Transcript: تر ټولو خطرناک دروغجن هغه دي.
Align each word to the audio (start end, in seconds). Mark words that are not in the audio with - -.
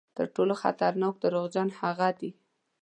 تر 0.17 0.25
ټولو 0.35 0.53
خطرناک 0.61 1.15
دروغجن 1.23 1.67
هغه 1.79 2.09
دي. 2.19 2.31